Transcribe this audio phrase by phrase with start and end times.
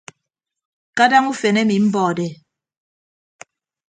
[0.97, 2.25] Kadaña ufen emi mbọde.